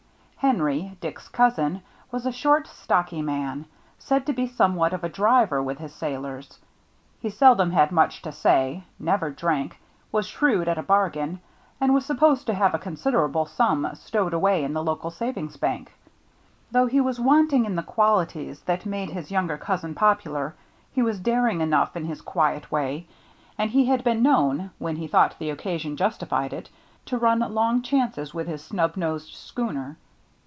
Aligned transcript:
Henry, 0.43 0.97
Dick's 1.01 1.27
cousin, 1.27 1.83
was 2.11 2.25
a 2.25 2.31
short, 2.31 2.65
stocky, 2.65 3.21
man, 3.21 3.63
said 3.99 4.25
to 4.25 4.33
be 4.33 4.47
somewhat 4.47 4.91
of 4.91 5.03
a 5.03 5.07
driver 5.09 5.61
with 5.61 5.77
his 5.77 5.93
sailors. 5.93 6.57
He 7.19 7.29
seldom 7.29 7.69
had 7.69 7.91
much 7.91 8.23
to 8.23 8.31
say, 8.31 8.83
never 8.97 9.29
drank, 9.29 9.79
was 10.11 10.25
shrewd 10.25 10.67
at 10.67 10.79
a 10.79 10.83
bargain, 10.83 11.39
and 11.79 11.93
was 11.93 12.07
supposed 12.07 12.47
to 12.47 12.55
have 12.55 12.73
a 12.73 12.79
considerable 12.79 13.45
sum 13.45 13.87
stowed 13.93 14.33
away 14.33 14.63
in 14.63 14.73
the 14.73 14.83
local 14.83 15.11
savings 15.11 15.57
bank. 15.57 15.93
Though 16.71 16.87
he 16.87 16.99
was 17.01 17.19
wanting 17.19 17.65
in 17.65 17.75
the 17.75 17.83
qualities 17.83 18.61
that 18.61 18.83
made 18.83 19.11
his 19.11 19.29
younger 19.29 19.57
cousin 19.59 19.93
popular, 19.93 20.55
he 20.91 21.03
was 21.03 21.19
daring 21.19 21.61
enough 21.61 21.95
in 21.95 22.05
his 22.05 22.19
quiet 22.21 22.71
way, 22.71 23.05
and 23.59 23.69
he 23.69 23.85
had 23.85 24.03
been 24.03 24.23
known, 24.23 24.71
when 24.79 24.95
he 24.95 25.05
thought 25.05 25.35
the 25.37 25.51
occasion 25.51 25.95
justified 25.95 26.51
it, 26.51 26.67
to 27.05 27.19
run 27.19 27.39
long 27.53 27.83
chances 27.83 28.33
with 28.33 28.47
his 28.47 28.63
snub 28.63 28.97
nosed 28.97 29.31
schooner. 29.35 29.97